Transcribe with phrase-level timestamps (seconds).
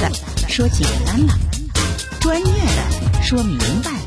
[0.00, 0.10] 的
[0.48, 1.34] 说简单了，
[2.20, 3.98] 专业的说明白了。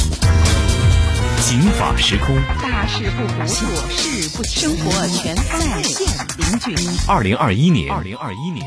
[1.41, 6.07] 警法时空，大事不糊涂，小事不生活全在线
[6.37, 6.89] 零距离。
[7.07, 8.65] 二零二一年，二零二一年，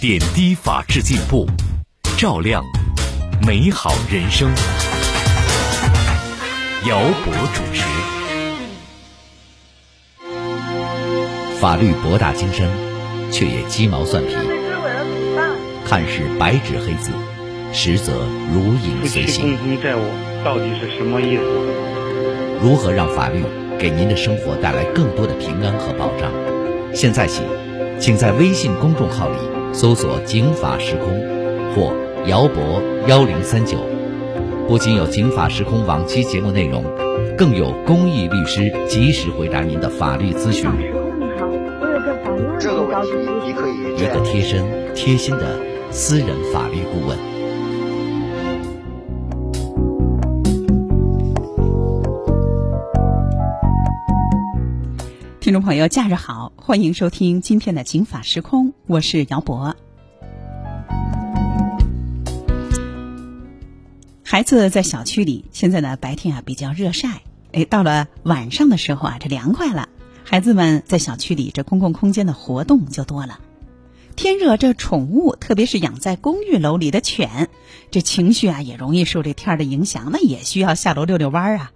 [0.00, 1.48] 点滴法治进步，
[2.18, 2.62] 照亮
[3.46, 4.50] 美好人生。
[6.86, 7.84] 姚博主持。
[11.58, 12.68] 法律博大精深，
[13.30, 14.49] 却也鸡毛蒜皮。
[15.90, 17.10] 看似白纸黑字，
[17.72, 18.12] 实则
[18.54, 19.56] 如影随形。
[19.58, 20.00] 共同债务
[20.44, 21.42] 到底是什么意思？
[22.62, 23.42] 如何让法律
[23.76, 26.30] 给您的生活带来更多的平安和保障？
[26.94, 27.42] 现在起，
[27.98, 29.34] 请在微信公众号里
[29.72, 31.08] 搜索“警法时空”
[31.74, 31.92] 或
[32.30, 33.78] “姚博幺零三九”，
[34.68, 36.84] 不仅有警法时空往期节目内容，
[37.36, 40.70] 更有公益律师及时回答您的法律咨询。
[42.60, 43.08] 这个问题
[43.44, 44.64] 你可以一个贴身、
[44.94, 45.58] 贴心的
[45.92, 47.18] 私人法律顾问。
[55.40, 59.74] 听众朋友，假日好，欢迎收听今天的《警法时空》，我是姚博。
[64.22, 69.88] 孩子在小区里，现在呢白天啊比较热晒，哎，到了晚上的时候啊，这凉快了。
[70.22, 73.40] 孩子们在小区里这公共空间的活动就多了。
[74.22, 77.48] 天热，这宠物，特别是养在公寓楼里的犬，
[77.90, 81.72] 这情绪啊也容易受这天的影响，那也需要下楼遛遛弯儿啊。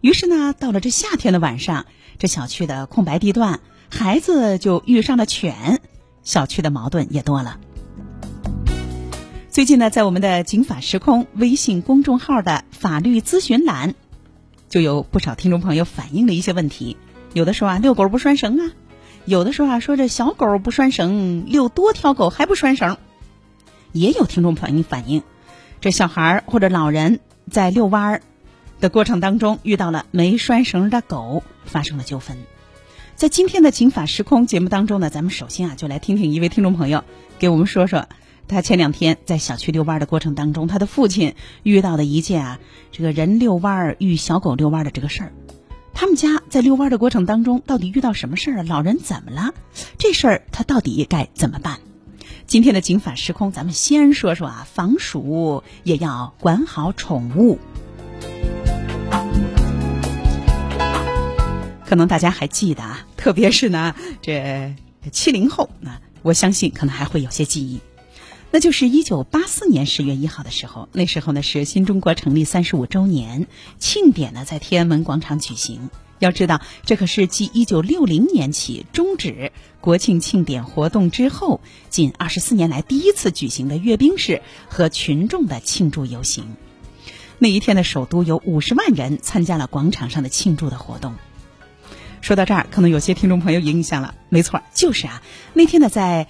[0.00, 3.58] 于是呢，到了这夏天的晚上，这小区的空白地段，
[3.90, 5.80] 孩子就遇上了犬，
[6.22, 7.58] 小区的矛盾也多了。
[9.50, 13.96] 最近呢，在我们的“警法时空”微信公众号的法律咨询栏，
[14.68, 16.96] 就有不少听众朋友反映了一些问题。
[17.32, 18.70] 有的说啊，遛狗不拴绳啊；
[19.28, 22.96] 有的时候啊，说这小狗不拴绳，遛多条狗还不拴绳。
[23.92, 25.22] 也有听众朋友反映，
[25.82, 27.20] 这小孩或者老人
[27.50, 28.22] 在遛弯儿
[28.80, 32.38] 的过程当中遇到了没拴绳的狗，发生了纠纷。
[33.16, 37.04] 在今天的《警法时空》节目当中呢，咱们首先啊，就来听听一位听众朋友
[37.38, 38.08] 给我们说说，
[38.46, 42.60] 他前两天在小区遛弯的过程当中，他的父亲遇到的一件啊，
[42.92, 45.32] 这个人遛弯儿遇小狗遛弯的这个事儿。
[46.00, 48.62] 他们家在遛弯的过程当中，到底遇到什么事儿了？
[48.62, 49.52] 老人怎么了？
[49.98, 51.80] 这事儿他到底该怎么办？
[52.46, 57.58] 今天的警法时空，咱们先说说啊，防鼠也要管好宠物。
[61.84, 64.76] 可能大家还记得啊，特别是呢，这
[65.10, 67.80] 七零后，那我相信可能还会有些记忆。
[68.50, 73.46] 那就是一九八四年十月一号的时候，那时候呢是新中国成立三十五周年
[73.78, 75.90] 庆典呢，在天安门广场举行。
[76.18, 81.60] 要知道，这可是继一九六零年起终止国庆庆典活动之后，
[81.90, 86.56] 近二十四年来第一次举行的阅兵式和群众的庆祝游行。
[87.38, 91.14] 那一天的首都有五十万人参加了广场上的庆祝的活动。
[92.22, 95.22] 说到这儿，可能有些听众朋友有印象了，没错，就是啊，
[95.52, 96.26] 那天呢在。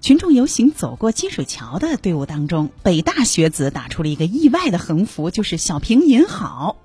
[0.00, 6.76] 群众游行走过金水桥的队伍当中，北大学子打出了一个意外的横幅，就是“小平您好”。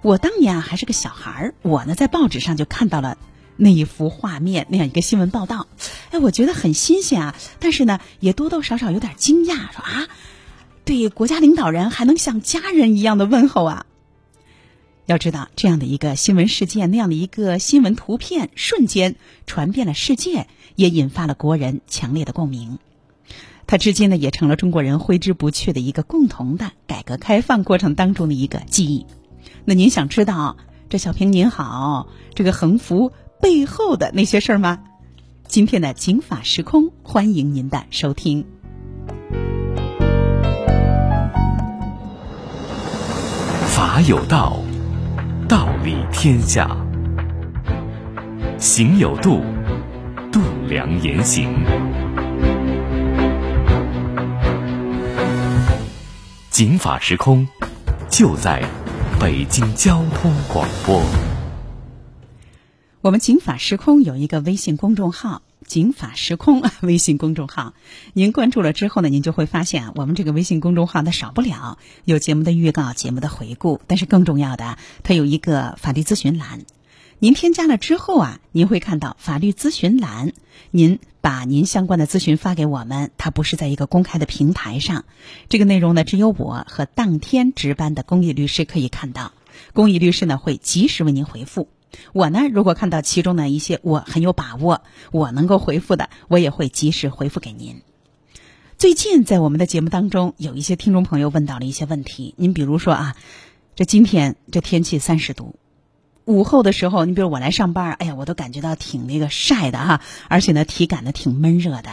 [0.00, 3.18] 我当年啊还是个小孩儿，我呢在报纸上就看到了
[3.56, 5.66] 那一幅画面，那样一个新闻报道。
[6.12, 10.08] 哎，我觉得很新鲜啊，但是呢也多多少少有点惊讶，说啊，
[10.86, 13.84] 对国家领导人还能像家人一样的问候啊。
[15.04, 22.78] 要知道，这样的一个新闻事件，那样的一个新闻图片，瞬间传遍了世界，也引发了国人强烈的共鸣。
[23.66, 29.06] 它至今呢，也成了中国人挥之不去的一个共同的改革开放过程当中的一个记忆。
[29.64, 30.56] 那您想知道
[30.88, 34.80] 这小平您好这个横幅背后的那些事儿吗？
[35.46, 38.46] 今天的警法时空，欢迎您的收听。
[43.68, 44.60] 法有道。
[45.46, 46.74] 道理天下，
[48.58, 49.42] 行有度，
[50.74, 51.54] 良言行。
[56.50, 57.46] 警法时空，
[58.10, 58.60] 就在
[59.20, 61.00] 北京交通广播。
[63.02, 65.42] 我们警法时空有一个微信公众号。
[65.64, 67.72] 警法时空微信公众号，
[68.12, 76.64] 您关注了之后呢，您就会发现啊，我们这个微信公众号呢少不了有节目的预告、节目的回顾，但是更重要的，它有一个法律咨询栏。
[77.18, 80.32] 您添加了之后啊，您会看到法律咨询栏，
[80.70, 85.04] 您把您相关的咨询发给我们，它不是在一个公开的平台上，
[85.48, 89.32] 这个内容呢，只有我和当天值班的公益律师可以看到，
[89.72, 91.68] 公益律师呢会及时为您回复。
[92.12, 94.82] 我呢，如果看到其中的一些我很有把握，
[95.12, 97.82] 我能够回复的，我也会及时回复给您。
[98.76, 102.34] 最近在我们的节目当中，有一些听众朋友问到了一些问题。
[102.36, 103.16] 您比如说啊，
[103.76, 105.54] 这今天这天气三十度，
[106.24, 111.90] 午后的时候，你比如我来上班，哎呀，我都感觉到挺那个晒的哈，而且呢，体感呢挺闷热的。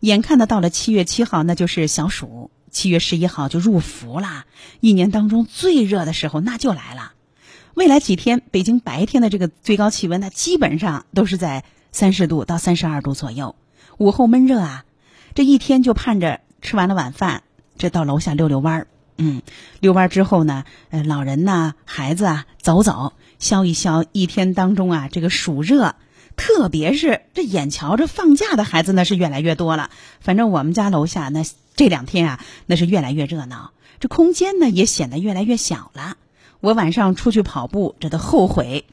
[0.00, 4.46] 眼看的到了七月七号，那就是小暑，七月十一号就入伏啦。
[4.80, 7.14] 一年当中最热的时候那就来了。
[7.74, 13.56] 未来几天，北京白天的这个最高气温，那基本上都是在三十度到三十二度左右。
[13.98, 14.84] 午后闷热啊，
[15.34, 17.42] 这一天就盼着吃完了晚饭，
[17.76, 18.86] 这到楼下溜溜弯儿。
[19.16, 19.42] 嗯，
[19.80, 25.94] 溜弯之后呢，呃，老人呐、孩子啊，走走，消一消一天当中啊这个暑热。
[26.36, 29.90] 特别是这眼瞧着放假的孩子呢是越来越多了。
[30.20, 31.42] 反正我们家楼下那
[31.74, 36.16] 这两天啊，那是越来越热闹，这空间呢也显得越来越小了。
[36.60, 38.84] 我晚上出去跑步，这都后悔，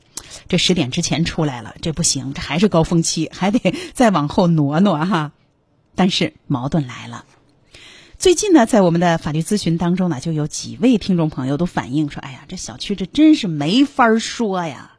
[0.47, 5.31] 这十点之前出来了，这不行，这还是高峰期，还得再往后挪挪哈。
[5.94, 7.25] 但是矛盾来了，
[8.17, 14.94] 最近呢，在我们的法律咨询当中呢，就有几位听众朋友都反映说：“哎呀，这小区这真是没法说呀，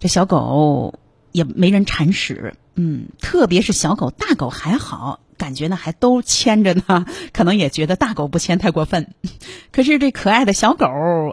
[0.00, 0.98] 这小狗
[1.32, 9.14] 也没人铲屎，嗯，特别是小狗，大狗还好。”感觉呢还都牵着呢，可能也觉得大狗不牵太过分，
[9.70, 10.88] 可是这可爱的小狗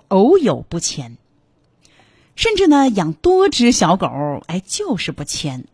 [0.09, 1.17] 偶有不牵，
[2.35, 5.65] 甚至呢养多只小狗，哎就是不牵，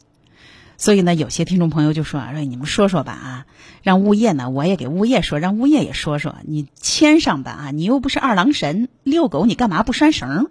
[0.82, 3.46] 所以呢有些听众朋友就说啊，说你们说说吧啊，
[3.84, 10.50] 让物业呢我也给物业说，让物业也说说，你牵上吧啊，你又不是二郎神遛狗，你干嘛不拴绳？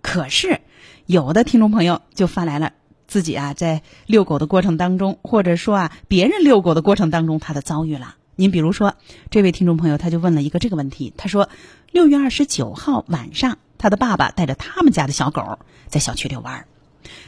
[0.00, 0.60] 可是
[1.06, 2.74] 有的听众朋友就发来了。
[3.08, 8.14] 自己啊，在遛狗的过程当中，或者说啊，别人遛狗的过程当中，他的遭遇了。
[8.36, 8.94] 您比如说，
[9.28, 11.48] 这位听众朋友他就问了一个这个问题，他说：
[11.90, 15.58] 六月二十九号晚上，他的爸爸带着他们家的小狗
[15.88, 16.66] 在小区遛弯儿，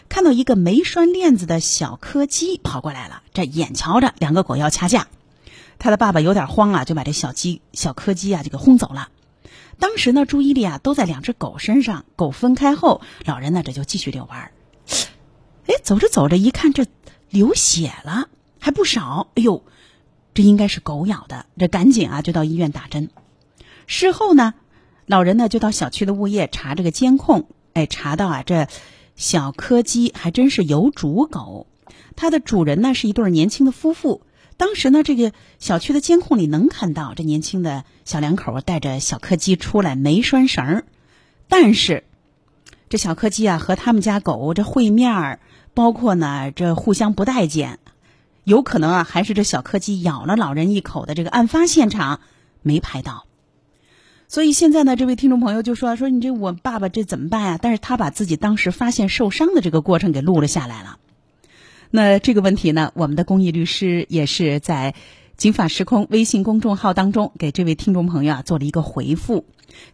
[0.09, 5.09] 看到一个没拴链子的小柯基跑过来了，这眼瞧着两个狗要掐架，
[5.79, 9.09] 他的爸爸有点慌啊，就把这小鸡小柯基啊就给轰走了。
[9.79, 14.53] 当时呢，注意力啊都在两只狗身上，狗分开后，老人呢这就继续遛弯儿。
[15.67, 16.87] 哎，走着走着，一看这
[17.29, 18.29] 流血了，
[18.61, 19.29] 还不少。
[19.35, 19.65] 哎呦，
[20.33, 23.11] 这应该是狗咬的，这赶紧啊就到医院打针。
[23.87, 24.55] 事后呢，
[25.07, 28.69] 老人呢就到小区的物业查这个监控，哎，查到啊这
[29.17, 31.67] 小柯基还真是有主狗，
[32.17, 34.23] 它的主人呢是一对年轻的夫妇。
[34.57, 40.85] 当时呢，这个小区的监控里能看到这年轻的小两口带着小柯基出来，没拴绳儿，
[41.49, 42.05] 但是
[42.89, 45.41] 这小柯基啊和他们家狗这会面儿。
[45.75, 47.81] 包括呢，这互相不待见，
[48.45, 52.21] 有可能啊，还是这小柯基咬了老人一口的这个案发现场
[52.63, 53.27] 没拍到，
[54.27, 57.59] 所以现在呢，这位听众朋友就说说你这我爸爸这怎么办呀？
[57.61, 60.99] 但是他把自己当时发现受伤的这个过程给录了下来了。
[61.91, 64.95] 那这个问题呢，我们的公益律师也是在
[65.37, 69.45] “警法时空”微信公众号当中给这位听众朋友啊做了一个回复。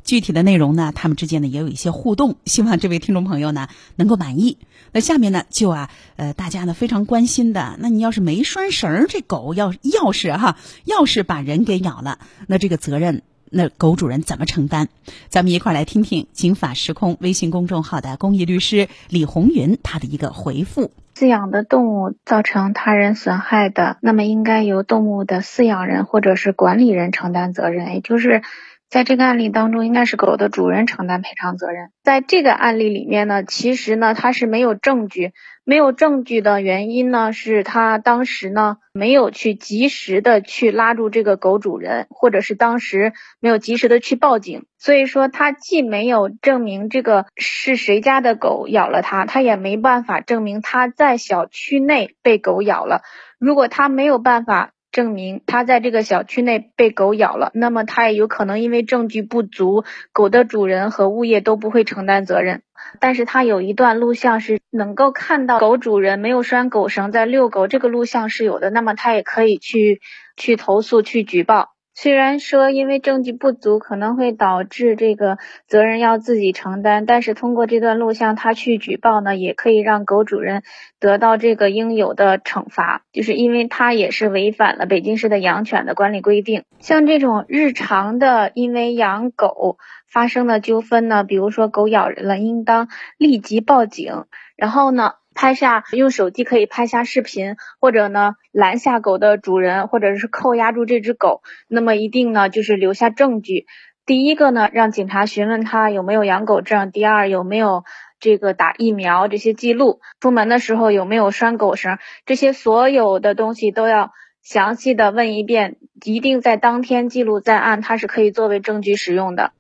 [0.05, 4.59] 具体的内容呢，他们之间呢也有一些互动，希望这位听众朋友呢能够满意。
[4.93, 14.89] 那下面呢就啊，呃，大家呢非常关心的，那你要是没拴绳，这狗要要是哈，要是把人给咬了，那这个责任，那狗主人怎么承担？
[15.29, 28.43] 咱们一块儿来听听“警法时空”微信公众号的公益律师李红云他的一个回复：饲养的动物造成他人损害的，那么应该由动物的饲养人或者是管理人承担责任，也就是。
[28.91, 31.91] 在这个案例当中，应该是狗的主人承担赔偿责任。
[32.03, 35.33] 在这个案例里面呢，其实呢，他是没有证据，
[35.65, 44.67] 没有证据的原因呢，是他当时呢没有去及时的去拉住这个狗主人，或者是当时没有及时的去报警。
[44.77, 53.03] 所以说，他既没有证明这个是谁家的狗咬了他，他也没办法证明他在小区内被狗咬了。
[53.39, 54.73] 如果他没有办法。
[54.93, 62.63] 证明他在这个小区内被狗咬了，那么他也有可能因为证据不足，狗的主人和物业都不会承担责任。
[62.99, 70.01] 但是他有一段录像是能够看到狗主人没有拴狗绳在遛狗，这个录像是有的，那么他也可以去
[70.37, 71.69] 去投诉去举报。
[72.03, 80.63] 虽然说因为证据不足可能会导致这个责任要自己承担，但是通过这段录像他去举报呢，也可以让狗主人
[80.99, 86.65] 得到这个应有的惩罚，就是因为他也是违反了北京市的养犬的管理规定。
[86.79, 89.77] 像这种日常的因为养狗
[90.11, 92.89] 发生的纠纷呢，比如说狗咬人了，应当
[93.19, 94.25] 立即报警，
[94.57, 95.17] 然后呢。
[95.41, 103.65] 拍下用手机可以拍下视频，或者呢拦下狗的主人，或者是扣押住这只狗，那么一定呢就是留下证据。
[104.05, 107.85] 第一个呢，让警察询问他有没有养狗证；第二，有没有
[108.19, 114.11] 这个打疫苗这些记录；出门的时候有没有拴狗绳，这些所有的东西都要
[114.43, 119.53] 详细的问一遍，一定在当天记录在案，它是可以作为证据使用的。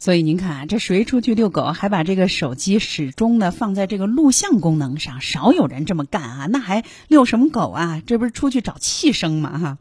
[0.00, 5.20] 所以您看啊，这谁出去遛狗还把这个手机始终呢放在这个录像功能上？
[5.20, 6.46] 少有人这么干啊！
[6.46, 8.00] 那还遛什么狗啊？
[8.06, 9.58] 这不是出去找气生吗？
[9.58, 9.78] 哈！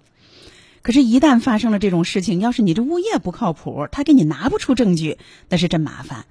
[0.81, 5.17] 可是，一旦发生了这种事情，要是你这物业不靠谱，他给你拿不出证据，
[5.49, 6.25] 那是真麻烦。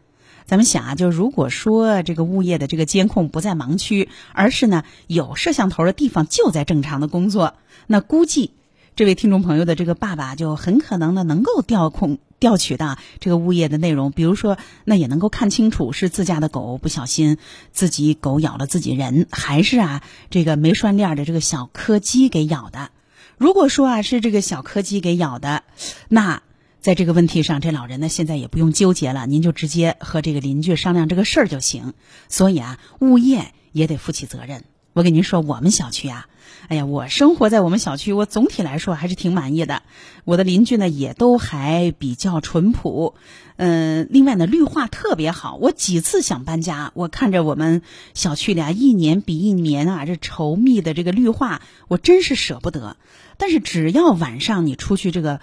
[0.46, 7.54] 咱们想啊，就如果说这个物业的这个监控不在盲区，而是呢有摄像头的地方就在正常的工作，
[7.86, 8.52] 那估计
[8.96, 12.16] 这位听众朋友的这个爸爸就很可能呢能够调控。
[12.38, 17.36] 调取到这个物业的内容，比如说，那也能够看清楚是自家的狗不小心
[17.72, 22.90] 自己狗咬了自己人，还是啊这个没拴链的这个小柯基给咬的。
[23.36, 25.62] 如果说啊是这个小柯基给咬的，
[26.08, 26.42] 那
[26.80, 31.92] 在这个问题上，这老人呢现在也不用纠结了，您就直接和这个邻居商量这个事儿就行。
[32.30, 34.64] 所以啊，物业也得负起责任。
[34.96, 36.26] 我跟您说，我们小区啊。
[36.68, 39.82] 哎呀，我生活在我们小区，我总体来说还是挺满意的。
[40.24, 43.14] 我的邻居呢也都还比较淳朴，
[43.56, 45.56] 嗯，另外呢绿化特别好。
[45.56, 47.82] 我几次想搬家，我看着我们
[48.14, 52.96] 小区里啊一年比一年啊这稠密的这个绿化，我真是舍不得。
[53.36, 55.40] 但是只要晚上你出去这个，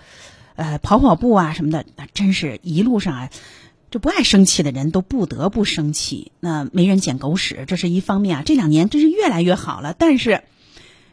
[0.56, 3.30] 呃跑跑步啊什么的，那真是一路上啊，
[3.94, 6.32] 这不爱生气的人都不得不生气。
[6.40, 8.44] 那没人捡狗屎，这是一方面啊。
[8.44, 10.42] 这两年真是越来越好了，但是。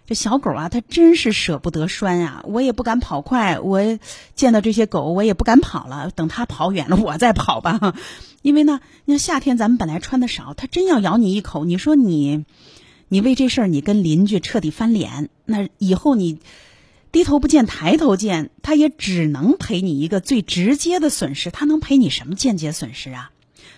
[0.06, 2.42] 这小狗啊，它真是舍不得拴呀！
[2.49, 3.99] 我也不敢跑快，我
[4.34, 6.10] 见到这些狗，我也不敢跑了。
[6.10, 7.94] 等它跑远了，我再跑吧。
[8.40, 12.46] 因为呢，你看夏天咱们本来穿的少，它真要咬你一口，你说你，
[13.08, 16.40] 你为这事儿你跟邻居彻底翻脸，那以后你
[17.12, 21.50] 低头不见抬头见，他也只能赔你一个最直接的损失。
[21.50, 23.31] 他能赔你什么间接损失啊？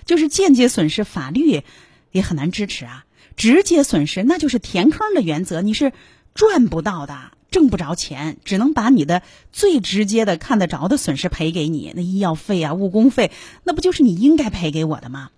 [0.05, 1.63] 就是间接损失，法律
[2.11, 3.05] 也很难支持啊。
[3.37, 5.93] 直接损失那就是填坑的原则，你是。
[6.35, 9.21] 赚不到的，挣不着钱，只能把你的
[9.53, 11.93] 最直接的看得着的损失赔给你。
[11.95, 13.31] 那医药费啊、误工费，
[13.65, 15.29] 那不就是你应该赔给我的吗？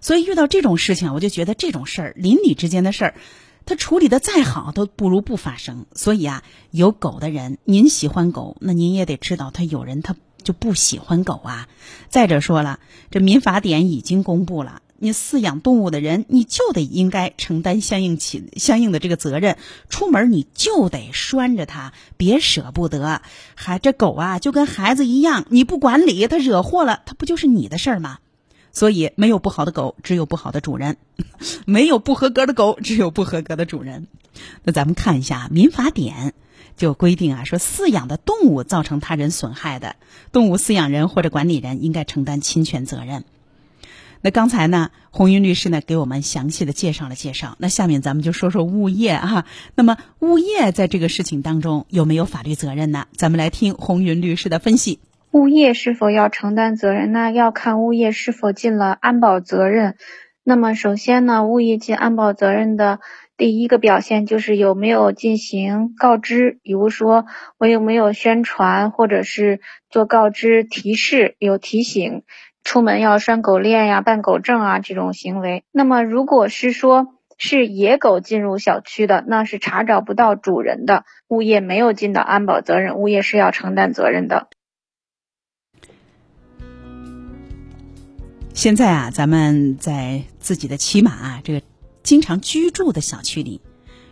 [0.00, 3.14] 所以遇到这种事情，我就觉得这种事儿，邻里之间的事儿，
[3.64, 5.86] 他处理的再好，都不如不发生。
[5.94, 11.68] 所以啊，有狗的人，您喜欢狗，那您也得知道，他有人他就不喜欢狗啊。
[12.08, 14.82] 再者说了，这民法典已经公布了。
[14.98, 19.58] 你饲养动物的人，你就得应该承担相应起相应的这个责任。
[19.88, 23.20] 出门你就得拴着它，别舍不得。
[23.56, 28.18] 还这狗啊，就跟孩子一样，你不管理它，惹祸了，它不就是你的事儿吗？
[28.72, 30.94] 所以没有不好的狗，只有不好的主人；
[31.66, 34.08] 没有不合格的狗，只有不合格的主人。
[34.64, 36.28] 那咱们看一下《民法典》
[36.76, 39.96] 就规定啊，说饲养的动物造成他人损害的，
[40.32, 43.24] 动物饲养人或者管理人应该承担侵权责任。
[44.24, 47.56] 那刚才呢，红云律师呢给我们详细的介绍了介绍。
[47.58, 49.46] 那下面咱们就说说物业啊。
[49.74, 53.06] 那么物业在这个事情当中有没有法律责任呢？
[53.16, 55.00] 咱们来听红云律师的分析。
[55.32, 57.10] 物业是否要承担责任？
[57.10, 59.96] 那要看物业是否尽了安保责任。
[60.44, 63.00] 那么首先呢，物业尽安保责任的
[63.38, 67.24] 第一个表现就是有没有进行告知，比如说
[67.56, 72.24] 我有没有宣传，或者是做告知提示，有提醒。
[72.62, 75.64] 出门要拴狗链呀、办狗证啊这种行为。
[75.72, 77.06] 那么，如果是说
[77.38, 84.48] 是野狗进入小区的，那是查找不到主人的，物业没有尽到安保责任，物业是要承担责任的。
[88.54, 91.62] 现在啊，咱们在自己的骑马这个
[92.02, 93.60] 经常居住的小区里，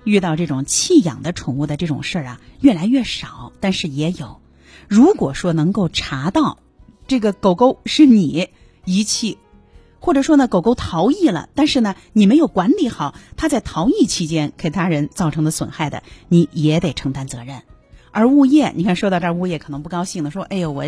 [0.04, 4.40] 遇到这种弃养的宠物的这种事儿啊，越来越少，但是也有。
[4.88, 6.59] 如果说能够查到。
[7.06, 8.50] 这个狗狗是你
[8.85, 9.37] 遗弃，
[9.99, 17.62] 或者说呢，狗狗逃逸了，但是呢，你没有管理好，它在逃逸期间给他人造成的损害的，你也得承担责任。
[18.12, 20.85] 而物业，你看说到这儿，物业可能不高兴了，说：“哎呦，我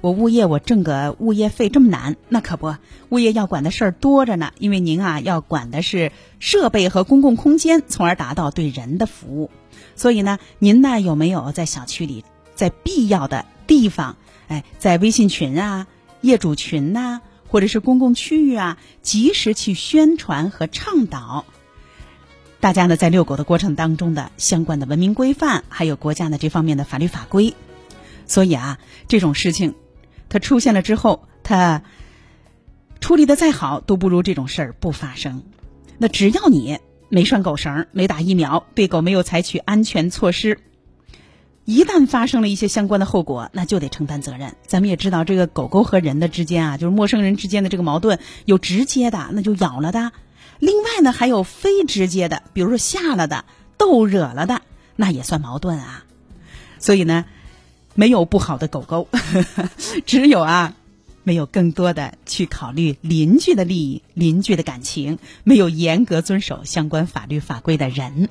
[0.00, 2.16] 我物业我挣个物业费这么难？
[2.28, 2.74] 那可不，
[3.10, 4.52] 物业要管的事儿多着呢。
[4.58, 9.50] 因为您啊，要管的是设备和公共空间，从而达到对人的服务。
[9.96, 12.24] 所以呢，您呢有没有在小区里，
[12.54, 14.16] 在必要的地方？”
[14.48, 15.86] 哎，在微信群啊、
[16.20, 21.44] 业主群呐，或者是公共区域啊，及时去宣传和倡导
[22.62, 27.54] 大家呢，在遛狗的过程当中的相关的文明规范，还有国家的这方面的法律法规。
[28.24, 28.78] 所以啊，
[29.08, 29.74] 这种事情
[30.28, 31.82] 它出现了之后，它
[33.00, 35.42] 处理的再好，都不如这种事儿不发生。
[35.98, 36.78] 那只要你
[37.08, 40.60] 没拴狗绳、没打疫苗、对狗没有采取安全措施。
[41.64, 44.54] 一旦发生了一些相关的后果，那就得承担责任。
[44.68, 50.12] 咱们也知道，这个狗狗和人的之间啊，就是陌生人之间的这个矛盾，有直接的，那就咬了的；
[50.62, 53.44] 另外呢，还有非直接的，比如说吓了的、
[53.78, 54.62] 逗惹了的，
[54.94, 56.04] 那也算矛盾啊。
[56.78, 57.24] 所以呢，
[57.96, 59.08] 没有不好的狗狗，
[60.06, 60.76] 只有啊，
[61.24, 68.28] 没有更多的去考虑邻居的利益、邻居的感情，没有严格遵守相关法律法规的人。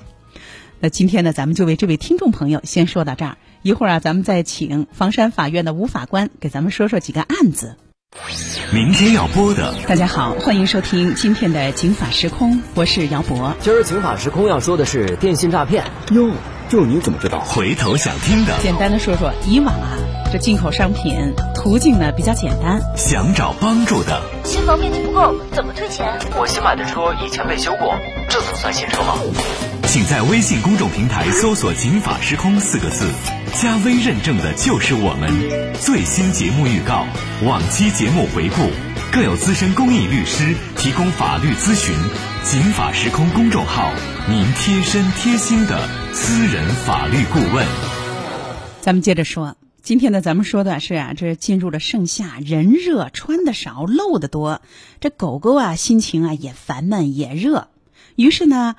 [0.80, 7.76] 那今天呢，咱们就为这位听众朋友先说到这儿，一会儿啊，咱们再请房山法院的吴法官给咱们说说几个案子。
[8.72, 13.54] 明天要播的，大家好，欢迎收听今天的《警法时空》，我是姚博。
[13.60, 15.84] 今儿《警法时空》要说的是电信诈骗。
[16.10, 16.30] 哟，
[16.72, 17.38] 这你怎么知道？
[17.40, 19.92] 回头想听的，简单的说说，以往啊，
[20.32, 21.14] 这进口商品
[21.54, 22.80] 途径呢比较简单。
[22.96, 26.18] 想找帮助的，新房面积不够，怎么退钱？
[26.34, 27.94] 我新买的车以前被修过，
[28.26, 29.18] 这能算新车吗？
[29.86, 33.04] 请在微信公众平台搜索“警法时空”四个字，
[33.60, 35.30] 加微认证的就是我们。
[35.78, 37.04] 最新节目预告、
[37.44, 38.70] 往期节目回顾，
[39.12, 41.94] 更有资深公益律师提供法律咨询。
[42.42, 43.92] 警法时空公众号，
[44.26, 47.66] 您贴身贴心的私人法律顾问。
[48.80, 54.62] 咱们接着说，今天呢，咱们说的是啊，这进入了盛夏，人热，穿的少，露的多，
[54.98, 57.68] 这狗狗啊，心情啊也烦闷也热，
[58.16, 58.76] 于是呢。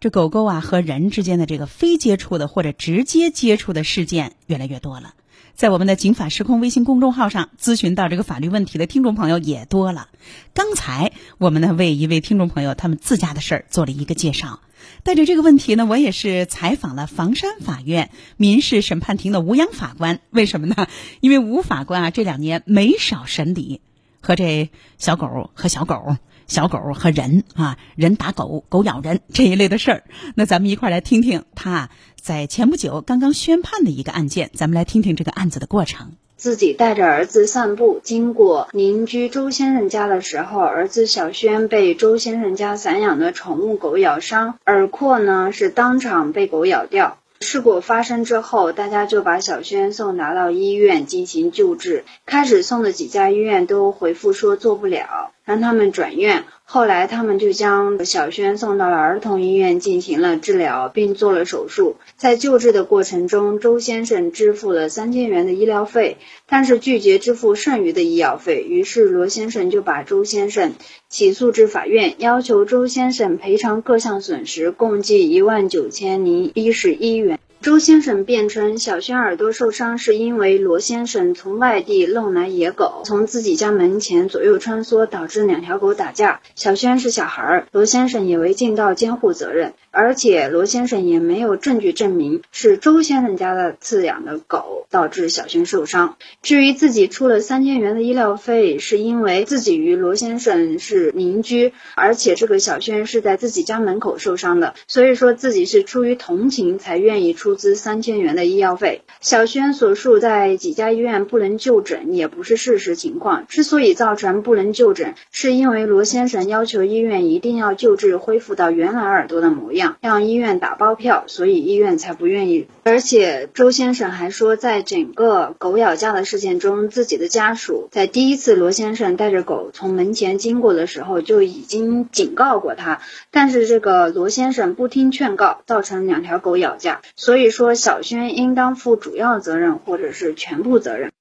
[0.00, 5.12] 这狗狗啊和人之间的这个非接触的或者直接接触的事件越来越多了，
[5.58, 10.06] 在我们的“警法时空”微信公众号上咨询到这个法律问题的听众朋友也多了。
[10.54, 14.60] 刚才我们呢为一位听众朋友他们自家的事儿做了一个介绍，
[15.02, 20.20] 带着这个问题呢，我也是采访了房山法院民事审判庭的吴阳法官。
[20.30, 20.86] 为什么呢？
[21.18, 23.80] 因为吴法官啊这两年没少审理
[24.20, 26.16] 和这小狗和小狗。
[26.48, 30.02] 小狗和人啊，人打狗，狗咬人这一类的事儿，
[30.34, 31.90] 那咱们一块儿来听听他
[32.20, 36.12] 在前不久刚刚宣判的一个案件，咱们来听听这个案子的过程。
[36.36, 47.18] 自己带着儿子散步，经过邻居周先生家的时候，儿子小轩被周先生家散养的宠物狗咬伤，耳廓呢是当场被狗咬掉。
[47.40, 52.04] 事故发生之后，大家就把小轩送拿到医院进行救治。
[52.26, 56.44] 开始送的几家医院都回复说做不了，让他们转院。
[56.70, 61.96] 后来他们就将小轩送到了儿童医院进行了治疗，并做了手术。
[62.18, 68.62] 在救治的过程中，周先生支付了三千元的医疗费，但是拒绝支付剩余的医药费。
[68.68, 70.74] 于是罗先生就把周先生
[71.08, 77.38] 起诉至法院，要求周先生赔偿各项损失，共计一万九千零一十一元。
[77.60, 86.40] 周先生辩称，小轩耳朵受伤是因为罗先生从外地弄来野狗，从自己家门前左右穿梭，导致两条狗打架。
[86.54, 89.74] 小轩是小孩，罗先生也未尽到监护责任。
[89.90, 96.16] 而且罗先生也没有证据证明是周先生家的饲养的狗导致小轩受伤。
[96.40, 109.00] 至于自己出了三千元的医疗费，是因为自己与罗先生是邻居，而且这个小轩是在自己家门口受伤的，所以说自己是出于同情才愿意出出资三千元的医药费。
[109.22, 113.46] 小轩所述在几家医院不能就诊，也不是事实情况。
[113.46, 119.96] 之所以造成不能就诊，是因为罗先生要求医院一定要救治恢复到原来耳朵的模样。
[120.02, 122.66] 让医院打包票，所以医院才不愿意。
[122.84, 137.00] 而且周先生还说，在整个狗咬架的事件中，自己的家属在第一次罗先生带着狗从门前经过的时候就已经警告过他，但是这个罗先生不听劝告，造成两条狗咬架。
[137.16, 141.12] 所以所以说，小轩应当负主要责任或者是全部责任。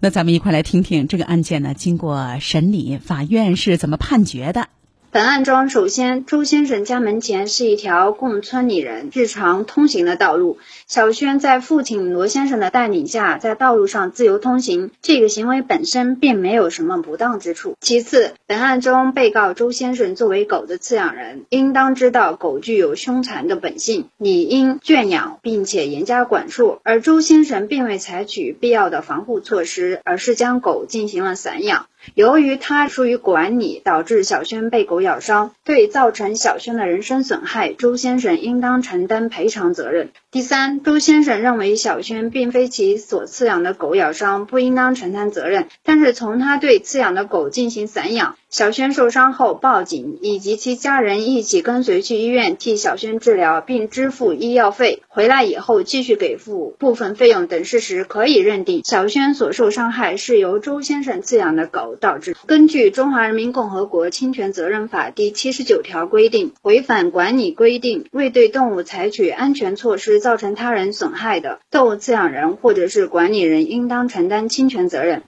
[0.00, 4.70] 那咱们一块来听听这个案件呢，经过审理，法院是怎么判决的？
[5.12, 10.58] 本案中，首先，周先生家门前是一条供村里人日常通行的道路。
[10.86, 17.76] 小轩在父亲罗先生的带领下，在道路上自由通行，这个行为本身并没有什么不当之处。
[17.80, 26.80] 其次，本案中被告周先生作为狗的饲养人，应当知道狗具有凶残的本性，理应圈养并且严加管束。
[26.82, 31.86] 而周先生并未采取必要的防护措施，而是将狗进行了散养。
[32.14, 40.10] 由于他疏于管理，导致小轩被狗咬伤，对造成小轩的人身损害，周先生应当承担赔偿责任。
[40.30, 45.68] 第三，周先生认为小轩并非其所饲养的狗咬伤，不应当承担责任。
[45.82, 48.36] 但是从他对饲养的狗进行散养。
[48.48, 55.02] 小轩受伤后报警，以及其家人一起跟随去医院替小轩治疗，并支付医药费。
[55.08, 62.36] 回来以后继续给付部分费用等事实，可以认定小轩所受伤害是由周先生饲养的狗导致。
[62.46, 75.22] 根据《中华人民共和国侵权责任法》第七十九条规定，违反管理规定，未对动物采取安全措施，造成他人损害的，动物饲养人或者是管理人应当承担侵权责任。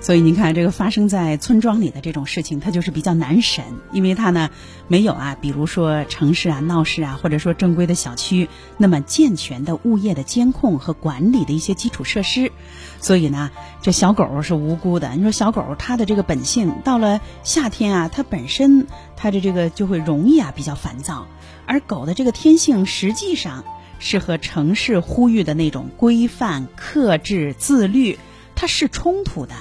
[0.00, 4.48] 所以您看，这个发生在村庄里的这种事情，它就是比较难审，因为它呢
[4.86, 12.52] 没有啊，比如说城市啊、闹市啊，或者说正规的小区那么健全的物业的监控和管理的一些基础设施。
[13.00, 13.50] 所以呢，
[13.82, 15.10] 这小狗是无辜的。
[15.14, 21.26] 你说小狗它的这个本性，到了夏天啊，它本身它的这个就会容易啊比较烦躁，
[21.66, 23.64] 而狗的这个天性实际上
[23.98, 28.16] 是和城市呼吁的那种规范、克制、自律，
[28.54, 29.54] 它是冲突的。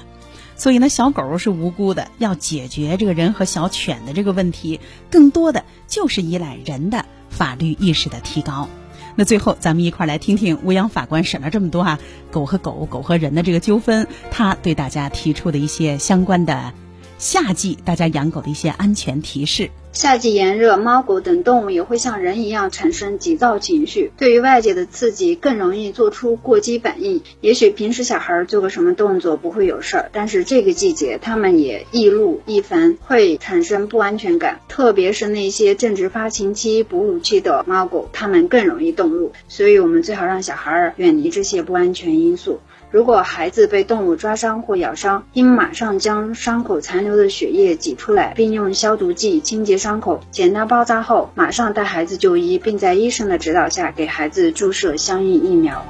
[0.57, 4.79] 所以呢，小狗是无辜的，要解决这个人和小犬的这个问题，
[5.11, 8.67] 更多的就是依赖人的法律意识的提高。
[9.15, 11.99] 那最后，咱们一块儿来听听吴阳法官审了这么多啊
[12.31, 16.73] 狗和狗、狗和人的这个纠纷，他对大家提出的一些相关的
[17.17, 19.69] 夏季大家养狗的一些安全提示。
[19.91, 27.23] 夏季炎热，猫狗等动物也会像人一样产生急躁情绪，对于外界的刺激更容易做出过激反应。
[27.41, 34.59] 也许平时小孩做个什么动作不会有事儿，但是这个季节他们也易怒易烦，会产生不安全感。
[34.67, 39.31] 特别是那些正值发情期、哺乳期的猫狗，它们更容易动怒。
[39.47, 42.59] 所以我们最好让小孩远离这些不安全因素。
[42.89, 50.21] 如果孩子被动物抓伤或咬伤，应马上将伤口残留的血液挤出来，并用消毒剂清洁伤口。
[50.31, 55.85] 简单包扎后，马上带孩子就医，并在医生的指导下给孩子注射相应疫苗。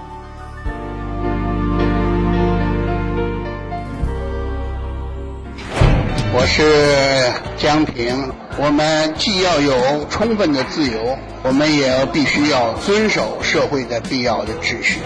[6.34, 8.32] 我是江平。
[8.60, 15.00] 我们既要有充分的自由，我们也要必须要遵守社会的必要的秩序。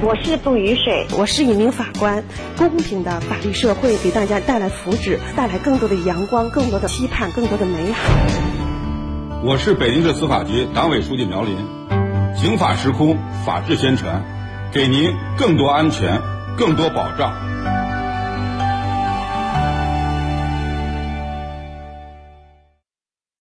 [0.00, 2.22] 我是杜雨水，我是一名法官。
[2.56, 8.12] 公平的法律社会给大家带来福祉，带来更多的阳光，更多的期盼，更多的美好。
[9.42, 11.56] 我是北京市司法局党委书记苗林。
[12.36, 14.22] 刑法时空，法治宣传，
[14.72, 16.22] 给您更多安全，
[16.56, 17.32] 更多保障。